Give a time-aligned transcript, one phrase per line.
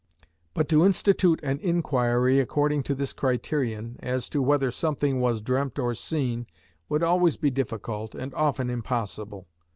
[0.55, 5.77] But to institute an inquiry according to this criterion, as to whether something was dreamt
[5.77, 6.47] or seen,
[6.89, 9.45] would always be difficult and often impossible.